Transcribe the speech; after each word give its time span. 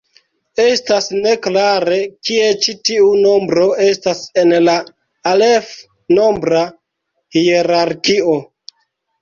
Estas 0.61 1.09
ne 1.25 1.33
klare 1.47 1.99
kie 2.29 2.47
ĉi 2.63 2.73
tiu 2.89 3.11
nombro 3.27 3.67
estas 3.89 4.23
en 4.45 4.55
la 4.69 4.75
alef-nombra 5.35 6.65
hierarkio. 7.39 8.41